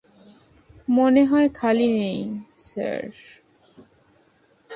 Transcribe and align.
মনে 0.87 1.23
হয় 1.25 1.49
খালি 1.53 1.87
নেই, 1.97 2.19
স্যার। 2.57 3.01